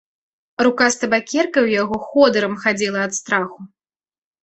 Рука 0.67 0.87
з 0.95 0.99
табакеркай 1.01 1.63
у 1.69 1.71
яго 1.83 2.01
ходырам 2.09 2.59
хадзіла 2.67 2.99
ад 3.11 3.19
страху. 3.23 3.73